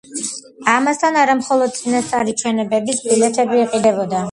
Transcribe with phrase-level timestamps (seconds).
[0.75, 4.19] ამასთან, არა მხოლოდ წინასწარი ჩვენებების ბილეთები იყიდებოდა.